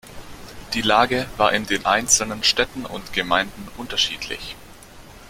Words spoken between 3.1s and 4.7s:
Gemeinden unterschiedlich.